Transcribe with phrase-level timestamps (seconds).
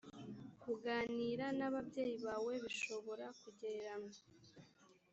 [0.63, 4.19] kuganira n ababyeyi bawe bishobora kugereranywa